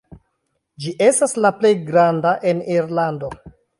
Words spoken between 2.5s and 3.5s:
en Irlando.